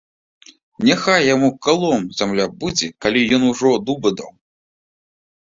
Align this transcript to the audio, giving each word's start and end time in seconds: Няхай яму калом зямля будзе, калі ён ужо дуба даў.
Няхай 0.87 1.21
яму 1.35 1.49
калом 1.65 2.07
зямля 2.21 2.45
будзе, 2.65 2.87
калі 3.07 3.27
ён 3.39 3.47
ужо 3.51 3.77
дуба 3.91 4.09
даў. 4.25 4.31